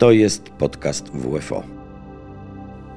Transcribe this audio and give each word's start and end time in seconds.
To 0.00 0.10
jest 0.10 0.50
podcast 0.50 1.10
WFO. 1.12 1.62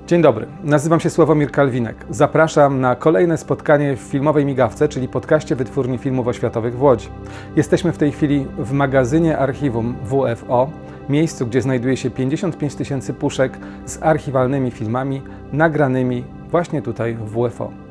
Dzień 0.07 0.21
dobry, 0.21 0.45
nazywam 0.63 0.99
się 0.99 1.09
Sławomir 1.09 1.51
Kalwinek. 1.51 2.05
Zapraszam 2.09 2.81
na 2.81 2.95
kolejne 2.95 3.37
spotkanie 3.37 3.95
w 3.95 3.99
filmowej 3.99 4.45
migawce, 4.45 4.89
czyli 4.89 5.07
podcaście 5.07 5.55
Wytwórni 5.55 5.97
Filmów 5.97 6.27
Oświatowych 6.27 6.77
w 6.77 6.81
Łodzi. 6.81 7.09
Jesteśmy 7.55 7.91
w 7.91 7.97
tej 7.97 8.11
chwili 8.11 8.45
w 8.57 8.71
magazynie 8.71 9.37
archiwum 9.37 9.95
WFO, 10.03 10.71
miejscu, 11.09 11.47
gdzie 11.47 11.61
znajduje 11.61 11.97
się 11.97 12.09
55 12.09 12.75
tysięcy 12.75 13.13
puszek 13.13 13.57
z 13.85 14.03
archiwalnymi 14.03 14.71
filmami 14.71 15.21
nagranymi 15.53 16.23
właśnie 16.51 16.81
tutaj 16.81 17.15
w 17.15 17.29
WFO. 17.29 17.82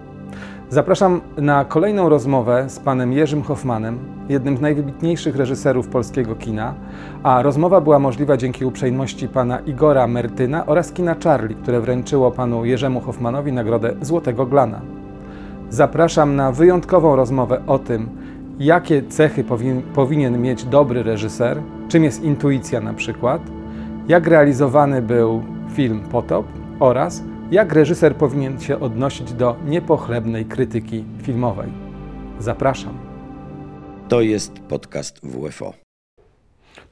Zapraszam 0.73 1.21
na 1.37 1.65
kolejną 1.65 2.09
rozmowę 2.09 2.65
z 2.69 2.79
panem 2.79 3.13
Jerzym 3.13 3.43
Hoffmanem, 3.43 3.99
jednym 4.29 4.57
z 4.57 4.61
najwybitniejszych 4.61 5.37
reżyserów 5.37 5.89
polskiego 5.89 6.35
kina, 6.35 6.75
a 7.23 7.43
rozmowa 7.43 7.81
była 7.81 7.99
możliwa 7.99 8.37
dzięki 8.37 8.65
uprzejmości 8.65 9.29
pana 9.29 9.59
Igora 9.59 10.07
Mertyna 10.07 10.67
oraz 10.67 10.93
kina 10.93 11.17
Charlie, 11.25 11.55
które 11.55 11.81
wręczyło 11.81 12.31
panu 12.31 12.65
Jerzemu 12.65 13.01
Hoffmanowi 13.01 13.53
nagrodę 13.53 13.95
Złotego 14.01 14.47
Glana. 14.47 14.81
Zapraszam 15.71 16.37
na 16.37 16.53
wyjątkową 16.53 17.17
rozmowę 17.17 17.61
o 17.67 17.79
tym, 17.79 18.09
jakie 18.59 19.03
cechy 19.03 19.45
powin, 19.45 19.83
powinien 19.95 20.43
mieć 20.43 20.65
dobry 20.65 21.03
reżyser, 21.03 21.63
czym 21.89 22.05
jest 22.05 22.23
intuicja 22.25 22.81
na 22.81 22.95
przykład, 22.95 23.43
jak 24.09 24.27
realizowany 24.27 25.03
był 25.03 25.43
film 25.75 26.01
Potop 26.01 26.47
oraz 26.81 27.23
jak 27.53 27.73
reżyser 27.73 28.17
powinien 28.17 28.61
się 28.61 28.81
odnosić 28.81 29.33
do 29.33 29.57
niepochlebnej 29.65 30.45
krytyki 30.45 31.05
filmowej. 31.23 31.73
Zapraszam. 32.39 32.99
To 34.09 34.21
jest 34.21 34.53
podcast 34.53 35.21
WFO. 35.23 35.75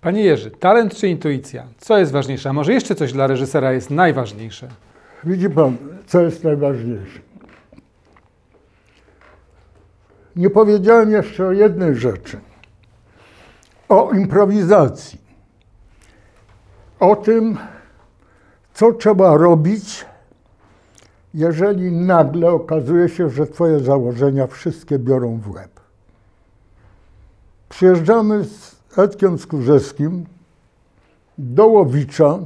Panie 0.00 0.22
Jerzy, 0.24 0.50
talent 0.50 0.94
czy 0.96 1.08
intuicja? 1.08 1.66
Co 1.78 1.98
jest 1.98 2.12
ważniejsze? 2.12 2.50
A 2.50 2.52
może 2.52 2.72
jeszcze 2.72 2.94
coś 2.94 3.12
dla 3.12 3.26
reżysera 3.26 3.72
jest 3.72 3.90
najważniejsze? 3.90 4.68
Widzi 5.24 5.50
pan, 5.50 5.76
co 6.06 6.20
jest 6.20 6.44
najważniejsze? 6.44 7.20
Nie 10.36 10.50
powiedziałem 10.50 11.10
jeszcze 11.10 11.46
o 11.46 11.52
jednej 11.52 11.94
rzeczy. 11.94 12.40
O 13.88 14.10
improwizacji. 14.12 15.20
O 17.00 17.16
tym, 17.16 17.58
co 18.74 18.92
trzeba 18.92 19.36
robić, 19.36 20.09
jeżeli 21.34 21.92
nagle 21.92 22.50
okazuje 22.50 23.08
się, 23.08 23.30
że 23.30 23.46
twoje 23.46 23.80
założenia 23.80 24.46
wszystkie 24.46 24.98
biorą 24.98 25.38
w 25.38 25.50
łeb. 25.50 25.80
Przyjeżdżamy 27.68 28.44
z 28.44 28.76
Edkiem 28.98 29.38
Skórzewskim 29.38 30.26
do 31.38 31.66
Łowicza, 31.66 32.38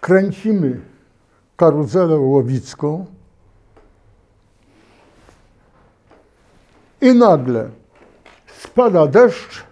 kręcimy 0.00 0.80
karuzelę 1.56 2.18
łowicką 2.18 3.06
i 7.00 7.14
nagle 7.14 7.70
spada 8.46 9.06
deszcz 9.06 9.64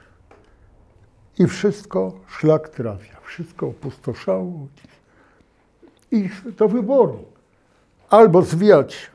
i 1.39 1.47
wszystko 1.47 2.13
szlak 2.29 2.69
trafia. 2.69 3.21
Wszystko 3.23 3.67
opustoszało 3.67 4.67
i 6.11 6.31
do 6.59 6.69
wyboru. 6.69 7.38
Albo 8.11 8.43
zwijać 8.43 9.11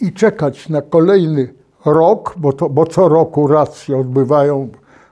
i 0.00 0.12
czekać 0.12 0.68
na 0.68 0.82
kolejny 0.82 1.54
rok, 1.84 2.34
bo, 2.36 2.52
to, 2.52 2.68
bo 2.68 2.86
co 2.86 3.08
roku 3.08 3.46
raz 3.46 3.78
się 3.78 3.96
odbywają, 3.96 4.68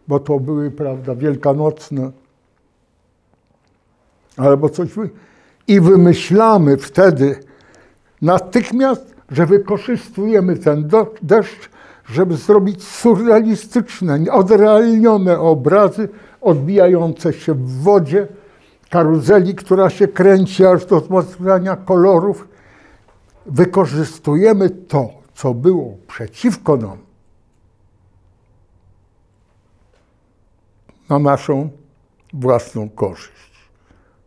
bo 0.09 0.21
to 0.21 0.41
były, 0.41 0.71
prawda, 0.71 1.15
wielkanocne, 1.15 2.11
albo 4.37 4.69
coś. 4.69 4.93
Wy... 4.93 5.11
I 5.69 5.81
wymyślamy 5.81 6.77
wtedy 6.77 7.41
natychmiast, 8.23 9.15
że 9.31 9.47
wykorzystujemy 9.47 10.57
ten 10.57 10.89
deszcz, 11.23 11.71
żeby 12.05 12.37
zrobić 12.37 12.85
surrealistyczne, 12.85 14.19
odrealnione 14.33 15.41
obrazy 15.41 16.09
odbijające 16.41 17.33
się 17.33 17.55
w 17.55 17.83
wodzie, 17.83 18.27
karuzeli, 18.91 19.55
która 19.55 19.91
się 19.91 20.09
kręci 20.09 20.67
aż 20.67 20.87
do 20.87 21.01
wzmocnienia 21.01 21.77
kolorów. 21.77 22.49
Wykorzystujemy 23.47 24.71
to, 24.71 25.11
co 25.35 25.55
było 25.55 25.97
przeciwko 26.09 26.77
nam, 26.77 26.99
na 31.09 31.19
naszą 31.19 31.71
własną 32.33 32.89
korzyść. 32.89 33.51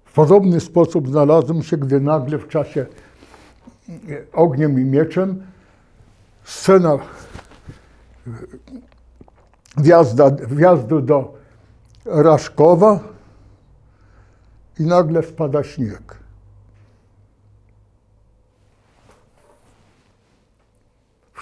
W 0.06 0.14
podobny 0.14 0.60
sposób 0.60 1.08
znalazłem 1.08 1.64
się, 1.64 1.78
gdy 1.78 2.00
nagle 2.00 2.38
w 2.38 2.48
czasie 2.48 2.86
ogniem 4.34 4.80
i 4.80 4.86
mieczem 4.86 5.44
scena 6.44 6.98
wjazda, 9.78 10.32
wjazdu 10.32 11.02
do 11.02 11.34
Raszkowa 12.06 13.00
i 14.80 14.84
nagle 14.84 15.24
spada 15.24 15.64
śnieg. 15.64 16.23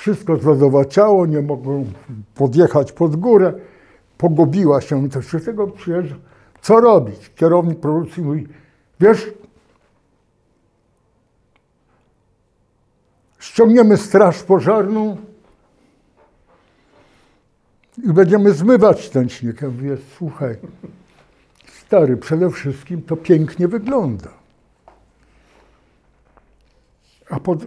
Wszystko 0.02 0.38
zlodowaciało, 0.38 1.26
nie 1.26 1.42
mogą 1.42 1.86
podjechać 2.36 2.92
pod 2.92 3.16
górę. 3.16 3.54
Pogubiła 4.18 4.82
się 4.82 5.10
to 5.10 5.22
wszystkiego, 5.22 5.68
przyjeżdża. 5.68 6.16
Co 6.62 6.82
robić? 6.82 7.32
Kierownik 7.36 7.80
produkcji 7.80 8.24
mówi, 8.24 8.48
wiesz, 9.00 9.34
ściągniemy 13.40 13.98
straż 13.98 14.44
pożarną 14.44 15.18
i 17.98 18.08
będziemy 18.14 18.52
zmywać 18.52 19.10
ten 19.10 19.30
śnieg. 19.30 19.62
Ja 19.62 19.68
mówię, 19.68 19.98
słuchaj, 20.18 20.56
stary, 21.68 22.18
przede 22.18 22.50
wszystkim 22.50 23.02
to 23.02 23.16
pięknie 23.18 23.68
wygląda. 23.68 24.30
A 27.30 27.40
pod, 27.40 27.60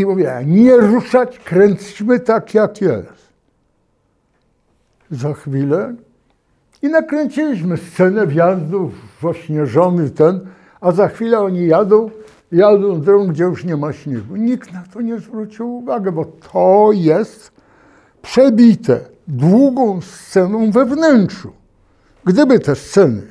i 0.00 0.46
nie 0.46 0.76
ruszać, 0.76 1.38
kręćmy 1.38 2.20
tak 2.20 2.54
jak 2.54 2.80
jest. 2.80 3.30
Za 5.10 5.34
chwilę 5.34 5.94
i 6.82 6.88
nakręciliśmy 6.88 7.76
scenę 7.76 8.26
wjazdu 8.26 8.90
w 9.20 9.24
ośnieżony 9.24 10.10
ten, 10.10 10.40
a 10.80 10.92
za 10.92 11.08
chwilę 11.08 11.40
oni 11.40 11.66
jadą, 11.66 12.10
jadą 12.52 13.00
drogą, 13.00 13.26
gdzie 13.26 13.44
już 13.44 13.64
nie 13.64 13.76
ma 13.76 13.92
śniegu. 13.92 14.36
Nikt 14.36 14.72
na 14.72 14.84
to 14.92 15.00
nie 15.00 15.18
zwrócił 15.18 15.76
uwagi, 15.76 16.10
bo 16.10 16.24
to 16.24 16.90
jest 16.92 17.52
przebite 18.22 19.00
długą 19.28 20.00
sceną 20.00 20.70
we 20.70 20.84
wnętrzu. 20.84 21.52
Gdyby 22.24 22.60
te 22.60 22.76
sceny, 22.76 23.22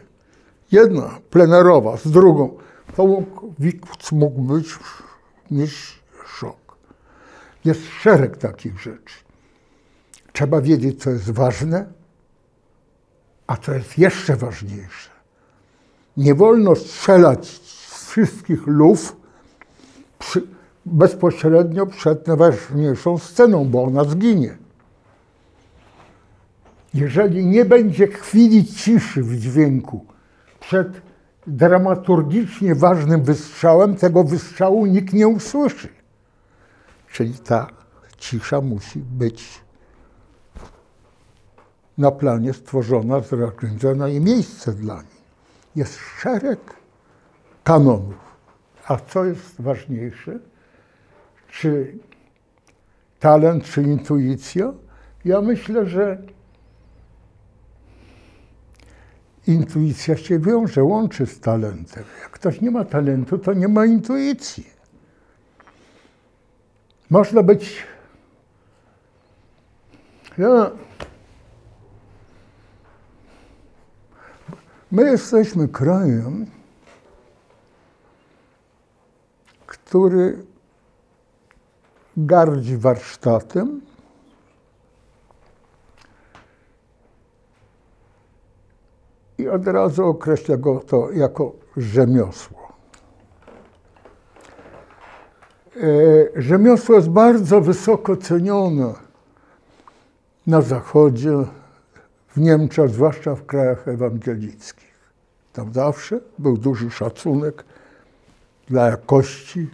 jedna 0.71 1.19
plenerowa 1.29 1.97
z 1.97 2.07
drugą, 2.07 2.49
to 2.95 3.07
mógł, 3.07 3.53
mógł 4.11 4.41
być 4.41 4.79
niż 6.29 6.53
jest 7.65 7.81
szereg 8.01 8.37
takich 8.37 8.79
rzeczy. 8.79 9.15
Trzeba 10.33 10.61
wiedzieć, 10.61 11.03
co 11.03 11.09
jest 11.09 11.31
ważne, 11.31 11.85
a 13.47 13.57
co 13.57 13.73
jest 13.73 13.97
jeszcze 13.97 14.35
ważniejsze. 14.35 15.09
Nie 16.17 16.35
wolno 16.35 16.75
strzelać 16.75 17.47
z 17.47 18.09
wszystkich 18.09 18.67
luf 18.67 19.15
przy, 20.19 20.47
bezpośrednio 20.85 21.85
przed 21.85 22.27
najważniejszą 22.27 23.17
sceną, 23.17 23.65
bo 23.65 23.83
ona 23.83 24.03
zginie. 24.03 24.57
Jeżeli 26.93 27.45
nie 27.45 27.65
będzie 27.65 28.07
chwili 28.07 28.65
ciszy 28.65 29.23
w 29.23 29.37
dźwięku 29.37 30.05
przed 30.59 31.01
dramaturgicznie 31.47 32.75
ważnym 32.75 33.23
wystrzałem, 33.23 33.95
tego 33.95 34.23
wystrzału 34.23 34.85
nikt 34.85 35.13
nie 35.13 35.27
usłyszy. 35.27 35.98
Czyli 37.11 37.33
ta 37.33 37.67
cisza 38.17 38.61
musi 38.61 38.99
być 38.99 39.61
na 41.97 42.11
planie 42.11 42.53
stworzona, 42.53 43.19
zorganizowana 43.21 44.07
i 44.07 44.19
miejsce 44.19 44.73
dla 44.73 44.95
niej. 44.95 45.19
Jest 45.75 45.99
szereg 46.19 46.59
kanonów. 47.63 48.29
A 48.87 48.97
co 48.97 49.25
jest 49.25 49.61
ważniejsze? 49.61 50.39
Czy 51.51 51.97
talent, 53.19 53.63
czy 53.63 53.81
intuicja? 53.81 54.73
Ja 55.25 55.41
myślę, 55.41 55.85
że 55.85 56.21
intuicja 59.47 60.17
się 60.17 60.39
wiąże, 60.39 60.83
łączy 60.83 61.25
z 61.25 61.39
talentem. 61.39 62.03
Jak 62.21 62.31
ktoś 62.31 62.61
nie 62.61 62.71
ma 62.71 62.85
talentu, 62.85 63.37
to 63.37 63.53
nie 63.53 63.67
ma 63.67 63.85
intuicji. 63.85 64.78
Można 67.09 67.43
być. 67.43 67.87
Ja 70.37 70.71
My 74.91 75.03
jesteśmy 75.03 75.67
krajem, 75.67 76.45
który 79.67 80.45
gardzi 82.17 82.77
warsztatem, 82.77 83.81
i 89.37 89.47
od 89.47 89.67
razu 89.67 90.05
określa 90.05 90.57
go 90.57 90.79
to 90.79 91.11
jako 91.11 91.53
rzemiosło. 91.77 92.68
Rzemiosło 96.35 96.95
jest 96.95 97.09
bardzo 97.09 97.61
wysoko 97.61 98.17
cenione 98.17 98.93
na 100.47 100.61
Zachodzie, 100.61 101.43
w 102.29 102.37
Niemczech, 102.37 102.89
zwłaszcza 102.89 103.35
w 103.35 103.45
krajach 103.45 103.87
ewangelickich. 103.87 104.89
Tam 105.53 105.73
zawsze 105.73 106.19
był 106.39 106.57
duży 106.57 106.91
szacunek 106.91 107.65
dla 108.67 108.87
jakości, 108.87 109.67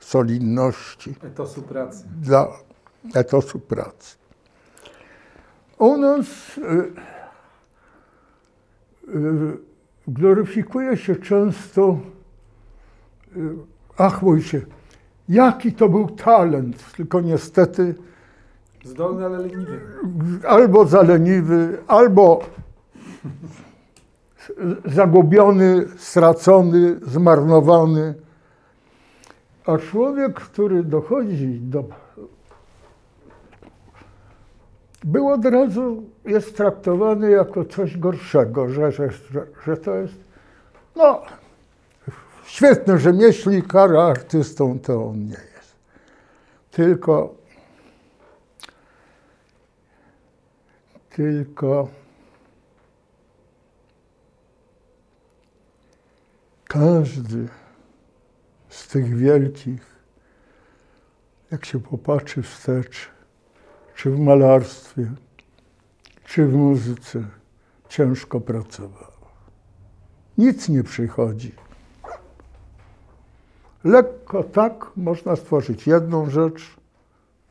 solidności, 0.00 1.14
Etosu 1.22 1.62
pracy. 1.62 2.04
dla 2.20 2.48
etosu 3.14 3.60
pracy. 3.60 4.16
U 5.78 5.96
nas 5.96 6.26
y, 6.58 6.62
y, 9.08 9.58
gloryfikuje 10.08 10.96
się 10.96 11.16
często, 11.16 11.98
y, 13.36 13.40
ach 13.98 14.22
mójcie, 14.22 14.66
jaki 15.28 15.72
to 15.72 15.88
był 15.88 16.08
talent, 16.08 16.92
tylko 16.96 17.20
niestety 17.20 17.94
Zdolny, 18.84 19.26
ale 19.26 19.38
leniwy. 19.38 19.80
albo 20.48 20.86
zaleniwy, 20.86 21.78
albo 21.86 22.42
zagubiony, 24.84 25.86
stracony, 25.96 27.00
zmarnowany. 27.02 28.14
A 29.66 29.78
człowiek, 29.78 30.34
który 30.34 30.82
dochodzi 30.82 31.60
do. 31.60 31.84
Był 35.04 35.28
od 35.28 35.44
razu, 35.44 36.02
jest 36.24 36.56
traktowany 36.56 37.30
jako 37.30 37.64
coś 37.64 37.98
gorszego, 37.98 38.68
że, 38.68 38.92
że, 38.92 39.10
że, 39.10 39.46
że 39.66 39.76
to 39.76 39.94
jest. 39.94 40.14
No, 40.96 41.22
świetny 42.46 42.98
rzemieślnik, 42.98 43.74
ale 43.74 44.02
artystą 44.02 44.78
to 44.78 45.06
on 45.06 45.26
nie 45.26 45.40
jest. 45.56 45.76
Tylko 46.70 47.44
tylko 51.16 51.88
każdy 56.64 57.48
z 58.68 58.88
tych 58.88 59.16
wielkich, 59.16 59.94
jak 61.50 61.64
się 61.64 61.80
popatrzy 61.80 62.42
wstecz, 62.42 63.10
czy 63.94 64.10
w 64.10 64.18
malarstwie, 64.18 65.12
czy 66.24 66.46
w 66.46 66.54
muzyce, 66.54 67.24
ciężko 67.88 68.40
pracował. 68.40 69.12
Nic 70.38 70.68
nie 70.68 70.82
przychodzi. 70.82 71.52
Lekko 73.84 74.44
tak 74.44 74.90
można 74.96 75.36
stworzyć 75.36 75.86
jedną 75.86 76.30
rzecz, 76.30 76.76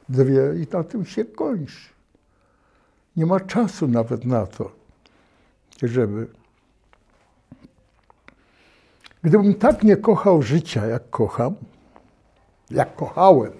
dwie 0.09 0.41
i 0.55 0.67
na 0.73 0.83
tym 0.83 1.05
się 1.05 1.25
kończy. 1.25 1.89
Nie 3.15 3.25
ma 3.25 3.39
czasu 3.39 3.87
nawet 3.87 4.25
na 4.25 4.45
to, 4.45 4.71
żeby. 5.83 6.27
Gdybym 9.23 9.53
tak 9.53 9.83
nie 9.83 9.97
kochał 9.97 10.41
życia, 10.41 10.85
jak 10.85 11.09
kocham, 11.09 11.55
jak 12.71 12.95
kochałem, 12.95 13.51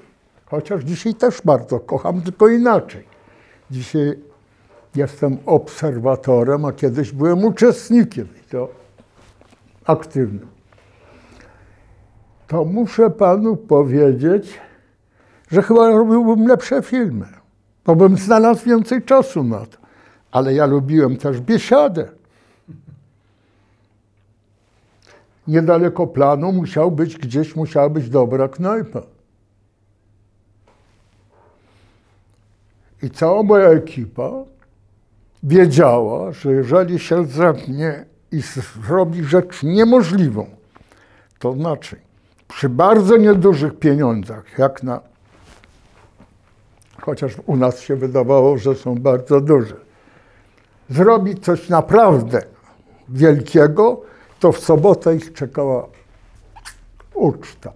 chociaż 0.45 0.83
dzisiaj 0.83 1.15
też 1.15 1.41
bardzo 1.41 1.79
kocham, 1.79 2.21
tylko 2.21 2.47
inaczej. 2.47 3.03
Dzisiaj 3.71 4.19
jestem 4.95 5.37
obserwatorem, 5.45 6.65
a 6.65 6.71
kiedyś 6.71 7.11
byłem 7.11 7.43
uczestnikiem 7.43 8.27
i 8.41 8.49
to 8.49 8.69
aktywnym. 9.85 10.47
To 12.48 12.66
muszę 12.66 13.10
panu 13.10 13.57
powiedzieć, 13.57 14.60
że 15.51 15.62
chyba 15.62 15.90
robiłbym 15.90 16.48
lepsze 16.48 16.81
filmy 16.81 17.25
bo 17.86 17.95
bym 17.95 18.18
znalazł 18.18 18.66
więcej 18.66 19.04
czasu 19.04 19.44
na 19.44 19.66
to. 19.66 19.78
Ale 20.31 20.54
ja 20.54 20.66
lubiłem 20.66 21.18
też 21.18 21.42
biesiadę. 21.42 22.10
Niedaleko 25.48 26.07
planu 26.07 26.51
musiał 26.51 26.92
być 26.92 27.18
gdzieś, 27.18 27.56
musiała 27.56 27.90
być 27.90 28.10
dobra 28.10 28.48
knajpa. 28.48 29.01
I 33.04 33.10
cała 33.10 33.44
moja 33.44 33.69
ekipa 33.69 34.31
wiedziała, 35.44 36.31
że 36.31 36.51
jeżeli 36.51 37.00
się 37.00 37.25
zepnie 37.25 38.06
i 38.31 38.42
zrobi 38.42 39.24
rzecz 39.24 39.63
niemożliwą, 39.63 40.45
to 41.40 41.54
znaczy 41.54 42.02
przy 42.55 42.69
bardzo 42.69 43.17
niedużych 43.17 43.79
pieniądzach, 43.79 44.57
jak 44.57 44.83
na 44.83 45.01
chociaż 47.01 47.33
u 47.45 47.55
nas 47.55 47.79
się 47.79 47.95
wydawało, 47.95 48.57
że 48.57 48.75
są 48.75 48.95
bardzo 48.95 49.41
duże. 49.41 49.75
Zrobić 50.89 51.45
coś 51.45 51.69
naprawdę 51.69 52.41
wielkiego, 53.09 54.01
to 54.39 54.51
w 54.51 54.59
sobotę 54.59 55.15
ich 55.15 55.33
czekała 55.33 55.88
uczta. 57.13 57.71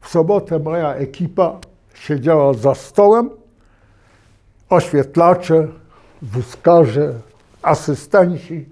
W 0.00 0.08
sobotę 0.08 0.58
moja 0.58 0.94
ekipa 0.94 1.58
siedziała 1.94 2.54
za 2.54 2.74
stołem, 2.74 3.30
oświetlacze, 4.68 5.68
wózkarze, 6.22 7.14
asystenci 7.62 8.68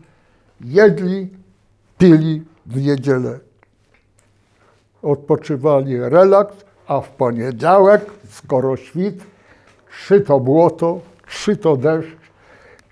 jedli, 0.61 1.31
pili 1.99 2.43
w 2.67 2.83
niedzielę. 2.83 3.46
Odpoczywali 5.07 5.99
relaks, 5.99 6.65
a 6.87 7.01
w 7.01 7.11
poniedziałek, 7.11 8.11
skoro 8.29 8.77
świt, 8.77 9.25
czy 10.07 10.21
to 10.21 10.41
błoto, 10.41 11.01
czy 11.27 11.57
to 11.57 11.77
deszcz, 11.77 12.17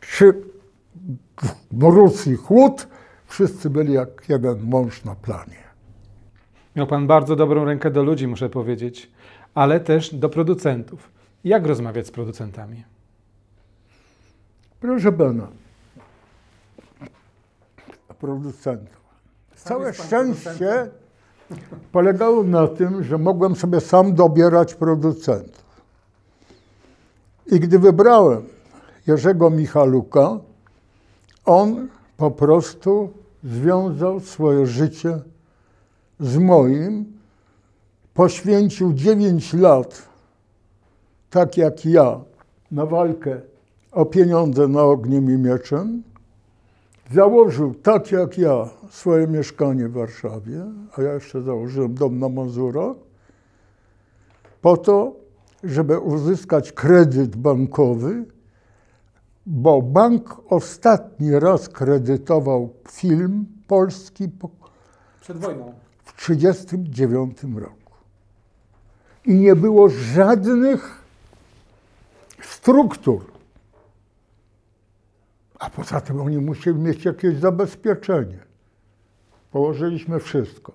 czy 0.01 0.43
mróz 1.73 2.27
i 2.27 2.37
chłód, 2.37 2.87
wszyscy 3.27 3.71
byli 3.71 3.93
jak 3.93 4.29
jeden 4.29 4.63
mąż 4.63 5.05
na 5.05 5.15
planie. 5.15 5.65
Miał 6.77 6.87
Pan 6.87 7.07
bardzo 7.07 7.37
dobrą 7.37 7.65
rękę 7.65 7.91
do 7.91 8.03
ludzi, 8.03 8.27
muszę 8.27 8.49
powiedzieć, 8.49 9.11
ale 9.55 9.81
też 9.81 10.15
do 10.15 10.29
producentów. 10.29 11.11
Jak 11.45 11.67
rozmawiać 11.67 12.07
z 12.07 12.11
producentami? 12.11 12.85
Proszę 14.81 15.13
pana, 15.13 15.49
producentów. 18.19 19.05
Całe 19.57 19.95
szczęście 19.95 20.91
polegało 21.93 22.43
na 22.43 22.69
tym, 22.69 23.05
że 23.05 23.19
mogłem 23.19 23.57
sobie 23.57 23.81
sam 23.81 24.15
dobierać 24.15 24.75
producentów. 24.75 25.65
I 27.47 27.61
gdy 27.61 27.79
wybrałem 27.79 28.43
Jerzego 29.07 29.51
Michaluka, 29.51 30.39
on 31.45 31.89
po 32.17 32.31
prostu 32.31 33.11
związał 33.45 34.21
swoje 34.21 34.67
życie 34.67 35.19
z 36.21 36.39
moim, 36.39 37.05
poświęcił 38.15 38.93
9 38.93 39.55
lat, 39.55 40.09
tak 41.31 41.57
jak 41.57 41.87
ja, 41.87 42.21
na 42.71 42.87
walkę 42.87 43.41
o 43.93 44.05
pieniądze 44.07 44.69
na 44.69 44.83
ogniem 44.83 45.31
i 45.31 45.39
mieczem. 45.39 46.03
Założył, 47.13 47.75
tak 47.75 48.13
jak 48.13 48.39
ja, 48.39 48.69
swoje 48.91 49.27
mieszkanie 49.27 49.89
w 49.89 49.93
Warszawie, 49.93 50.65
a 50.97 51.03
ja 51.03 51.13
jeszcze 51.13 51.43
założyłem 51.43 51.95
dom 51.95 52.19
na 52.19 52.29
Mazurach, 52.29 52.97
po 54.63 54.77
to, 54.77 55.17
żeby 55.65 55.99
uzyskać 55.99 56.73
kredyt 56.73 57.37
bankowy, 57.37 58.25
bo 59.47 59.83
bank 59.83 60.41
ostatni 60.49 61.39
raz 61.39 61.69
kredytował 61.69 62.73
film 62.91 63.47
polski 63.67 64.29
po, 64.29 64.51
Przed 65.21 65.39
wojną. 65.39 65.75
w 66.05 66.13
1939 66.17 67.59
roku. 67.65 67.93
I 69.25 69.35
nie 69.35 69.57
było 69.57 69.89
żadnych 69.89 71.03
struktur. 72.43 73.34
A 75.59 75.71
poza 75.71 76.01
tym 76.01 76.21
oni 76.21 76.39
musieli 76.39 76.79
mieć 76.79 77.05
jakieś 77.05 77.37
zabezpieczenie. 77.37 78.39
Położyliśmy 79.51 80.21
wszystko. 80.21 80.73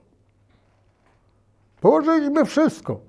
Położyliśmy 1.81 2.45
wszystko. 2.45 2.99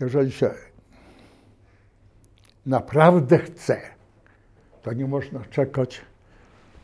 Jeżeli 0.00 0.32
się 0.32 0.50
naprawdę 2.66 3.38
chce, 3.38 3.80
to 4.82 4.92
nie 4.92 5.06
można 5.06 5.44
czekać 5.44 6.00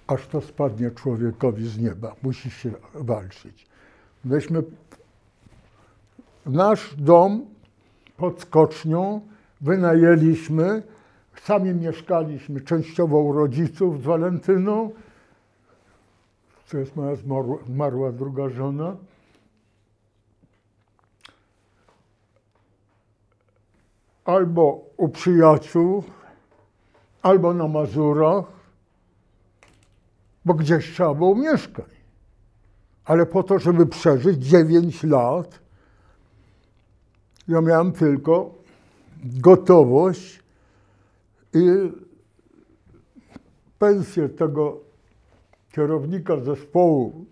aż 0.06 0.26
to 0.26 0.40
spadnie 0.40 0.90
człowiekowi 0.90 1.68
z 1.68 1.78
nieba. 1.78 2.14
Musi 2.22 2.50
się 2.50 2.72
walczyć. 2.94 3.66
Myśmy 4.24 4.62
nasz 6.46 6.94
dom 6.94 7.46
pod 8.16 8.40
skocznią 8.40 9.20
wynajęliśmy. 9.60 10.82
Sami 11.42 11.74
mieszkaliśmy 11.74 12.60
częściowo 12.60 13.18
u 13.18 13.32
rodziców 13.32 14.02
z 14.02 14.04
Walentyną. 14.04 14.90
To 16.70 16.78
jest 16.78 16.96
moja 16.96 17.16
zmarła, 17.66 18.12
druga 18.12 18.48
żona. 18.48 18.96
Albo 24.24 24.84
u 24.96 25.08
przyjaciół, 25.08 26.04
albo 27.22 27.54
na 27.54 27.68
Mazurach, 27.68 28.44
bo 30.44 30.54
gdzieś 30.54 30.92
trzeba 30.92 31.14
było 31.14 31.34
mieszkać. 31.34 31.90
Ale 33.04 33.26
po 33.26 33.42
to, 33.42 33.58
żeby 33.58 33.86
przeżyć 33.86 34.46
9 34.46 35.02
lat, 35.02 35.58
ja 37.48 37.60
miałem 37.60 37.92
tylko 37.92 38.54
gotowość 39.24 40.45
i 41.56 41.92
pensję 43.78 44.28
tego 44.28 44.80
kierownika 45.72 46.36
zespołu. 46.36 47.24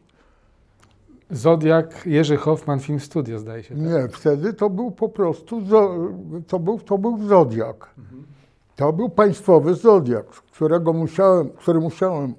Zodiak, 1.30 2.06
Jerzy 2.06 2.36
Hoffman, 2.36 2.80
Film 2.80 3.00
Studio 3.00 3.38
zdaje 3.38 3.62
się. 3.62 3.74
Tak? 3.74 3.84
Nie, 3.84 4.08
wtedy 4.08 4.52
to 4.52 4.70
był 4.70 4.90
po 4.90 5.08
prostu, 5.08 5.62
to 6.46 6.58
był, 6.58 6.78
to 6.78 6.98
był 6.98 7.28
Zodiak. 7.28 7.90
To 8.76 8.92
był 8.92 9.08
państwowy 9.08 9.74
Zodiak, 9.74 10.26
którego 10.26 10.92
musiałem, 10.92 11.50
który 11.50 11.80
musiałem 11.80 12.34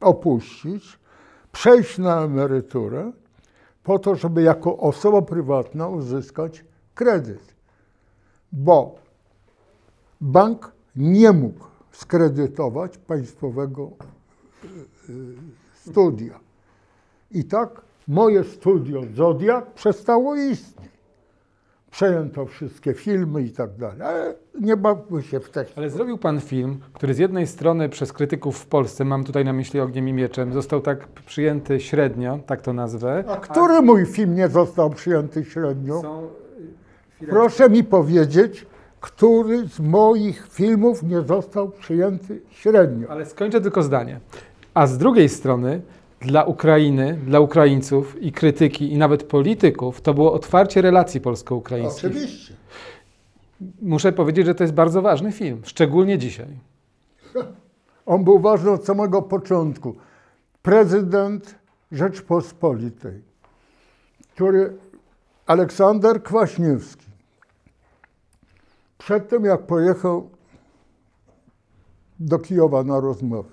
opuścić, 0.00 0.98
przejść 1.52 1.98
na 1.98 2.22
emeryturę, 2.22 3.12
po 3.84 3.98
to, 3.98 4.14
żeby 4.14 4.42
jako 4.42 4.76
osoba 4.76 5.22
prywatna 5.22 5.88
uzyskać 5.88 6.64
kredyt. 6.94 7.54
Bo 8.52 8.94
bank 10.20 10.72
nie 10.96 11.32
mógł 11.32 11.64
skredytować 11.92 12.98
państwowego 12.98 13.90
y, 14.64 15.12
y, 15.12 15.34
studia. 15.74 16.40
I 17.30 17.44
tak 17.44 17.80
moje 18.08 18.44
studio 18.44 19.00
Zodiak 19.14 19.70
przestało 19.74 20.36
istnieć. 20.36 20.92
Przejęto 21.90 22.46
wszystkie 22.46 22.94
filmy 22.94 23.42
i 23.42 23.50
tak 23.50 23.76
dalej, 23.76 24.02
ale 24.02 24.34
nie 24.60 24.76
bawmy 24.76 25.22
się 25.22 25.40
w 25.40 25.50
te 25.50 25.64
Ale 25.76 25.90
zrobił 25.90 26.18
pan 26.18 26.40
film, 26.40 26.80
który 26.92 27.14
z 27.14 27.18
jednej 27.18 27.46
strony 27.46 27.88
przez 27.88 28.12
krytyków 28.12 28.58
w 28.58 28.66
Polsce, 28.66 29.04
mam 29.04 29.24
tutaj 29.24 29.44
na 29.44 29.52
myśli 29.52 29.80
Ogniem 29.80 30.08
i 30.08 30.12
Mieczem, 30.12 30.52
został 30.52 30.80
tak 30.80 31.08
przyjęty 31.08 31.80
średnio, 31.80 32.38
tak 32.46 32.62
to 32.62 32.72
nazwę. 32.72 33.24
A 33.28 33.36
który 33.36 33.82
mój 33.82 34.06
film 34.06 34.34
nie 34.34 34.48
został 34.48 34.90
przyjęty 34.90 35.44
średnio? 35.44 36.00
Są, 36.00 36.28
Proszę 37.28 37.70
mi 37.70 37.84
powiedzieć, 37.84 38.66
który 39.02 39.68
z 39.68 39.80
moich 39.80 40.48
filmów 40.50 41.02
nie 41.02 41.20
został 41.20 41.70
przyjęty 41.70 42.40
średnio. 42.50 43.10
Ale 43.10 43.26
skończę 43.26 43.60
tylko 43.60 43.82
zdanie. 43.82 44.20
A 44.74 44.86
z 44.86 44.98
drugiej 44.98 45.28
strony, 45.28 45.80
dla 46.20 46.44
Ukrainy, 46.44 47.18
dla 47.26 47.40
Ukraińców 47.40 48.22
i 48.22 48.32
krytyki, 48.32 48.92
i 48.92 48.98
nawet 48.98 49.22
polityków, 49.22 50.00
to 50.00 50.14
było 50.14 50.32
otwarcie 50.32 50.82
relacji 50.82 51.20
polsko-ukraińskich. 51.20 52.10
Oczywiście. 52.10 52.54
Muszę 53.82 54.12
powiedzieć, 54.12 54.46
że 54.46 54.54
to 54.54 54.64
jest 54.64 54.74
bardzo 54.74 55.02
ważny 55.02 55.32
film, 55.32 55.60
szczególnie 55.64 56.18
dzisiaj. 56.18 56.58
On 58.06 58.24
był 58.24 58.38
ważny 58.38 58.70
od 58.70 58.84
samego 58.84 59.22
początku. 59.22 59.94
Prezydent 60.62 61.54
Rzeczpospolitej, 61.92 63.22
który 64.34 64.72
Aleksander 65.46 66.22
Kwaśniewski, 66.22 67.11
przed 69.04 69.28
tym 69.28 69.44
jak 69.44 69.66
pojechał 69.66 70.30
do 72.20 72.38
Kijowa 72.38 72.84
na 72.84 73.00
rozmowę, 73.00 73.48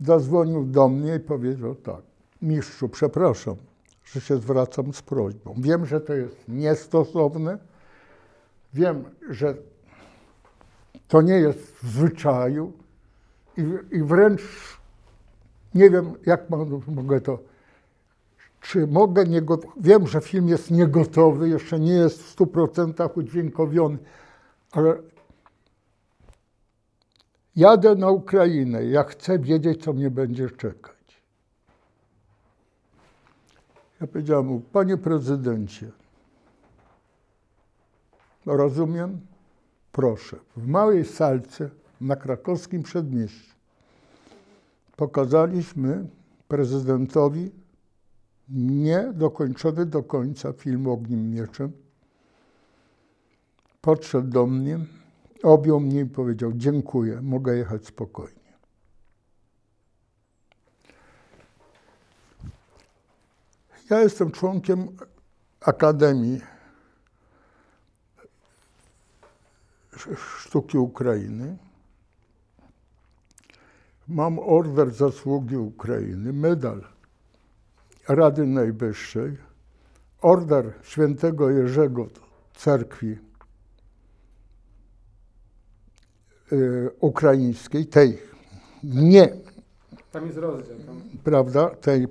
zadzwonił 0.00 0.64
do 0.64 0.88
mnie 0.88 1.14
i 1.14 1.20
powiedział 1.20 1.74
tak, 1.74 2.02
mistrzu, 2.42 2.88
przepraszam, 2.88 3.56
że 4.04 4.20
się 4.20 4.36
zwracam 4.36 4.92
z 4.92 5.02
prośbą. 5.02 5.54
Wiem, 5.58 5.86
że 5.86 6.00
to 6.00 6.14
jest 6.14 6.36
niestosowne, 6.48 7.58
wiem, 8.74 9.04
że 9.30 9.54
to 11.08 11.22
nie 11.22 11.34
jest 11.34 11.58
w 11.58 11.88
zwyczaju 11.88 12.72
i, 13.56 13.96
i 13.96 14.02
wręcz 14.02 14.42
nie 15.74 15.90
wiem, 15.90 16.12
jak 16.26 16.40
mogę 16.86 17.20
to, 17.20 17.38
czy 18.64 18.86
mogę, 18.86 19.24
nie 19.24 19.42
got- 19.42 19.66
wiem, 19.76 20.06
że 20.06 20.20
film 20.20 20.48
jest 20.48 20.70
niegotowy, 20.70 21.48
jeszcze 21.48 21.80
nie 21.80 21.92
jest 21.92 22.22
w 22.22 22.36
100% 22.36 23.18
udźwiękowiony, 23.18 23.98
ale 24.72 24.96
jadę 27.56 27.94
na 27.94 28.10
Ukrainę, 28.10 28.84
ja 28.84 29.02
chcę 29.02 29.38
wiedzieć, 29.38 29.84
co 29.84 29.92
mnie 29.92 30.10
będzie 30.10 30.50
czekać. 30.50 31.22
Ja 34.00 34.06
powiedziałem 34.06 34.46
mu, 34.46 34.60
panie 34.60 34.96
prezydencie, 34.96 35.90
rozumiem, 38.46 39.20
proszę, 39.92 40.36
w 40.56 40.66
małej 40.66 41.04
salce 41.04 41.70
na 42.00 42.16
krakowskim 42.16 42.82
przedmieściu 42.82 43.54
pokazaliśmy 44.96 46.06
prezydentowi 46.48 47.63
niedokończony 48.48 49.86
do 49.86 50.02
końca 50.02 50.52
film 50.52 50.86
Ogniem 50.86 51.30
Mieczem. 51.30 51.72
Podszedł 53.80 54.28
do 54.28 54.46
mnie, 54.46 54.78
objął 55.42 55.80
mnie 55.80 56.00
i 56.00 56.06
powiedział: 56.06 56.52
Dziękuję, 56.54 57.22
mogę 57.22 57.56
jechać 57.56 57.86
spokojnie. 57.86 58.44
Ja 63.90 64.00
jestem 64.00 64.30
członkiem 64.30 64.88
Akademii 65.60 66.40
Sztuki 70.16 70.78
Ukrainy. 70.78 71.56
Mam 74.08 74.38
order 74.38 74.90
zasługi 74.90 75.56
Ukrainy, 75.56 76.32
medal 76.32 76.93
Rady 78.08 78.46
Najwyższej, 78.46 79.36
order 80.20 80.72
świętego 80.82 81.50
Jerzego 81.50 82.06
cerkwi 82.54 83.18
y, 86.52 86.90
ukraińskiej, 87.00 87.86
tej 87.86 88.18
nie, 88.84 89.28
Tam 90.12 90.26
jest 90.26 90.38
rozdział. 90.38 90.76
prawda, 91.24 91.70
tej 91.70 92.06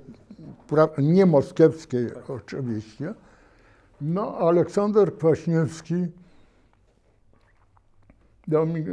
pra, 0.68 0.88
nie 0.98 1.26
moskiewskiej 1.26 2.10
oczywiście. 2.28 3.14
No, 4.00 4.38
Aleksander 4.38 5.16
Kwaśniewski 5.16 6.06
dał 8.48 8.66
mi 8.66 8.84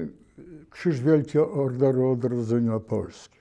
Krzyż 0.70 1.01
Wielki 1.01 1.39
Orderu 1.39 2.12
Odrodzenia 2.12 2.79
Polski. 2.79 3.41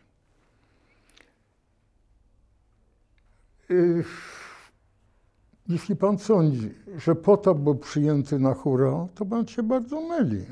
Jeśli 5.69 5.97
pan 5.97 6.19
sądzi, 6.19 6.75
że 6.97 7.15
po 7.15 7.37
to 7.37 7.55
był 7.55 7.75
przyjęty 7.75 8.39
na 8.39 8.55
hura, 8.55 9.07
to 9.15 9.27
pan 9.27 9.47
się 9.47 9.63
bardzo 9.63 10.01
myli. 10.01 10.47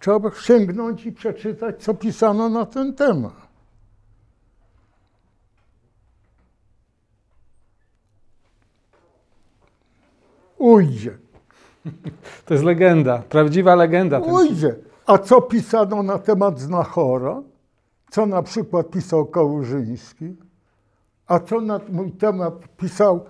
Trzeba 0.00 0.30
sięgnąć 0.30 1.06
i 1.06 1.12
przeczytać, 1.12 1.82
co 1.82 1.94
pisano 1.94 2.48
na 2.48 2.66
ten 2.66 2.94
temat. 2.94 3.48
Ujdzie. 10.58 11.18
To 12.44 12.54
jest 12.54 12.64
legenda, 12.64 13.22
prawdziwa 13.28 13.74
legenda. 13.74 14.18
Ujdzie. 14.18 14.74
A 15.06 15.18
co 15.18 15.42
pisano 15.42 16.02
na 16.02 16.18
temat 16.18 16.60
Znachora? 16.60 17.42
Co 18.10 18.26
na 18.26 18.42
przykład 18.42 18.90
pisał 18.90 19.26
Kałużyński? 19.26 20.36
A 21.28 21.40
co 21.40 21.60
na 21.60 21.80
mój 21.88 22.12
temat 22.12 22.54
pisał, 22.76 23.24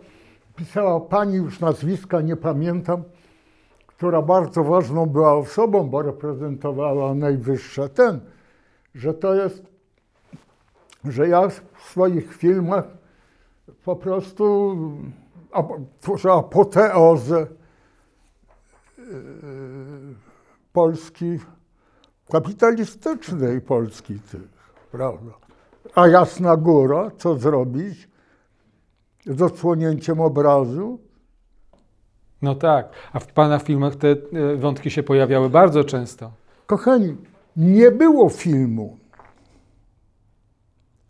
pisała 0.57 1.01
pani, 1.01 1.37
już 1.37 1.61
nazwiska 1.61 2.21
nie 2.21 2.37
pamiętam, 2.37 3.03
która 3.87 4.23
bardzo 4.23 4.65
ważną 4.65 5.07
była 5.07 5.35
osobą, 5.35 5.89
bo 5.89 6.03
reprezentowała 6.03 7.15
najwyższe 7.15 7.89
ten, 7.89 8.21
że 8.95 9.15
to 9.15 9.35
jest, 9.35 9.63
że 11.05 11.29
ja 11.29 11.49
w 11.49 11.63
swoich 11.91 12.35
filmach 12.37 12.85
po 13.85 13.97
prostu 13.97 14.77
tworzę 16.01 16.33
apoteozę 16.33 17.47
yy, 18.99 19.05
Polski 20.73 21.39
kapitalistycznej 22.31 23.61
Polski 23.61 24.21
tych. 24.21 24.49
prawda? 24.91 25.48
A 25.95 26.09
Jasna 26.09 26.57
Góra, 26.57 27.11
co 27.19 27.39
zrobić 27.39 28.09
z 29.27 29.43
odsłonięciem 29.43 30.21
obrazu? 30.21 30.99
No 32.43 32.55
tak, 32.55 32.89
a 33.13 33.21
w 33.21 33.27
Pana 33.27 33.59
filmach 33.59 33.97
te 33.97 34.09
e, 34.09 34.17
wątki 34.57 34.91
się 34.91 35.03
pojawiały 35.03 35.51
bardzo 35.51 35.85
często. 35.85 36.33
Kochani, 36.67 37.17
nie 37.57 37.91
było 37.91 38.29
filmu. 38.29 38.99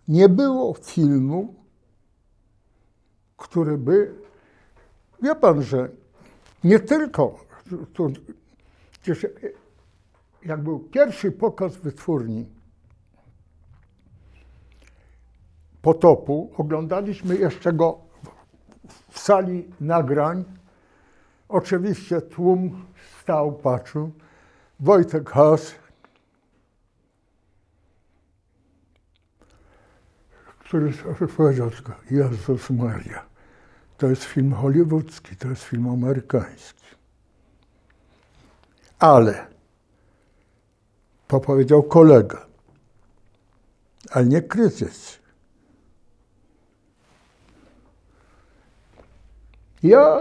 Nie 0.09 0.29
było 0.29 0.75
filmu, 0.75 1.55
który 3.37 3.79
by. 3.79 4.15
Wie 5.23 5.35
pan, 5.35 5.63
że 5.63 5.89
nie 6.65 6.79
tylko. 6.79 7.45
Tu, 7.93 8.13
przecież 9.03 9.27
jak 10.45 10.63
był 10.63 10.79
pierwszy 10.79 11.33
pokaz 11.33 11.77
wytwórni 11.77 12.47
potopu, 15.83 16.51
oglądaliśmy 16.57 17.37
jeszcze 17.37 17.73
go 17.73 17.99
w- 19.11 19.19
sali 19.19 19.71
nagrań. 19.81 20.45
Oczywiście 21.49 22.21
tłum 22.21 22.87
stał, 23.23 23.53
patrzył. 23.53 24.13
Wojtek 24.81 25.31
Has, 25.31 25.75
który 30.59 30.93
powiedział 31.37 31.71
tylko, 31.71 31.93
Jezus 32.11 32.71
Maria, 32.71 33.27
to 33.99 34.07
jest 34.07 34.25
film 34.25 34.53
hollywoodzki, 34.53 35.37
to 35.37 35.49
jest 35.49 35.63
film 35.63 35.89
amerykański. 35.89 36.85
Ale, 38.99 39.47
to 41.29 41.41
powiedział 41.41 41.83
kolega, 41.83 42.47
ale 44.11 44.27
nie 44.27 44.43
krytycy. 44.43 45.19
Ja 49.83 50.19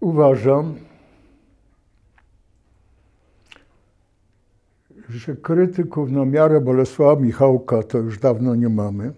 uważam, 0.00 0.74
że 5.08 5.36
krytyków 5.36 6.10
na 6.10 6.24
miarę 6.24 6.60
Bolesława 6.60 7.20
Michałka 7.22 7.82
to 7.82 7.98
już 7.98 8.18
dawno 8.18 8.54
nie 8.54 8.68
mamy. 8.68 9.12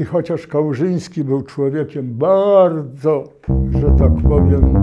I 0.00 0.04
chociaż 0.04 0.46
Kałużyński 0.46 1.24
był 1.24 1.42
człowiekiem 1.42 2.14
bardzo, 2.14 3.24
że 3.70 3.90
tak 3.98 4.12
powiem, 4.28 4.74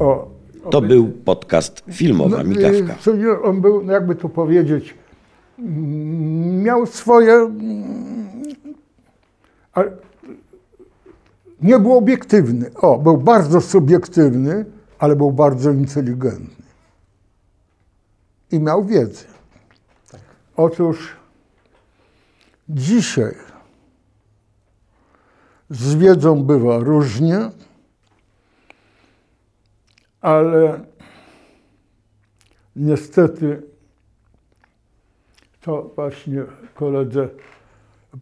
o, 0.00 0.28
To 0.70 0.80
był 0.82 1.08
podcast 1.24 1.84
Filmowa 1.90 2.44
Migawka. 2.44 2.94
co 3.00 3.16
nie, 3.16 3.30
on 3.42 3.60
był, 3.60 3.84
no 3.84 3.92
jakby 3.92 4.14
to 4.14 4.28
powiedzieć, 4.28 4.94
miał 5.58 6.86
swoje, 6.86 7.34
mm, 7.34 8.42
ale 9.72 9.96
nie 11.62 11.78
był 11.78 11.92
obiektywny. 11.92 12.70
O, 12.74 12.98
był 12.98 13.16
bardzo 13.16 13.60
subiektywny, 13.60 14.64
ale 14.98 15.16
był 15.16 15.32
bardzo 15.32 15.70
inteligentny. 15.70 16.64
I 18.50 18.60
miał 18.60 18.84
wiedzę. 18.84 19.24
Otóż 20.56 21.16
dzisiaj 22.68 23.34
z 25.70 25.94
wiedzą 25.94 26.44
bywa 26.44 26.78
różnie, 26.78 27.50
ale 30.20 30.80
niestety 32.76 33.62
to 35.68 35.90
właśnie 35.96 36.44
koledze 36.74 37.28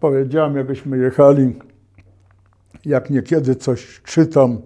powiedziałem, 0.01 0.57
jakbyśmy 0.57 0.99
jechali, 0.99 1.59
jak 2.85 3.11
niekiedy 3.11 3.57
coś 3.57 4.01
czytam, 4.05 4.59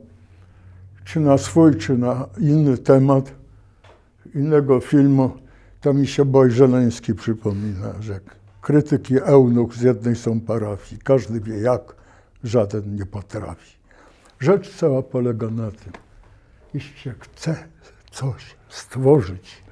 czy 1.04 1.20
na 1.20 1.38
swój, 1.38 1.76
czy 1.76 1.98
na 1.98 2.28
inny 2.38 2.78
temat 2.78 3.34
innego 4.34 4.80
filmu, 4.80 5.30
to 5.80 5.94
mi 5.94 6.06
się 6.06 6.24
Boj 6.24 6.50
Żeleński 6.50 7.14
przypomina, 7.14 7.94
że 8.00 8.20
krytyki 8.60 9.20
eunuch 9.22 9.74
z 9.74 9.82
jednej 9.82 10.16
są 10.16 10.40
parafii. 10.40 11.00
Każdy 11.04 11.40
wie 11.40 11.60
jak, 11.60 11.94
żaden 12.44 12.96
nie 12.96 13.06
potrafi. 13.06 13.76
Rzecz 14.38 14.76
cała 14.76 15.02
polega 15.02 15.50
na 15.50 15.70
tym, 15.70 15.92
jeśli 16.74 16.98
się 16.98 17.14
chce 17.20 17.56
coś 18.10 18.56
stworzyć, 18.68 19.62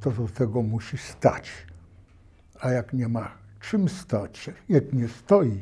to 0.00 0.10
do 0.10 0.28
tego 0.28 0.62
musi 0.62 0.98
stać. 0.98 1.73
A 2.64 2.70
jak 2.70 2.92
nie 2.92 3.08
ma 3.08 3.30
czym 3.60 3.88
stać, 3.88 4.50
jak 4.68 4.92
nie 4.92 5.08
stoi, 5.08 5.60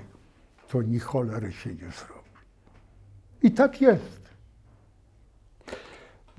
to 0.68 0.82
ni 0.82 0.98
cholery 0.98 1.52
się 1.52 1.70
nie 1.70 1.90
zrobi. 1.90 2.30
I 3.42 3.50
tak 3.50 3.80
jest. 3.80 4.22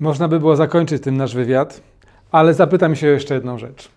Można 0.00 0.28
by 0.28 0.40
było 0.40 0.56
zakończyć 0.56 1.02
tym 1.02 1.16
nasz 1.16 1.34
wywiad, 1.34 1.80
ale 2.30 2.54
zapytam 2.54 2.96
się 2.96 3.06
jeszcze 3.06 3.34
jedną 3.34 3.58
rzecz. 3.58 3.90